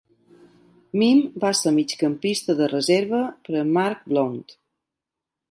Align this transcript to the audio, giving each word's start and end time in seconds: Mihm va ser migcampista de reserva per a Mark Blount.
Mihm 1.01 1.19
va 1.43 1.51
ser 1.59 1.73
migcampista 1.75 2.57
de 2.63 2.71
reserva 2.73 3.21
per 3.45 3.55
a 3.61 3.63
Mark 3.77 4.03
Blount. 4.11 4.43